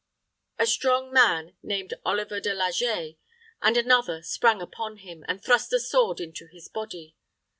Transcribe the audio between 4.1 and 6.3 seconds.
sprang upon him, and thrust a sword